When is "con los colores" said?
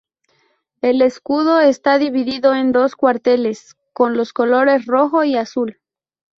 3.93-4.87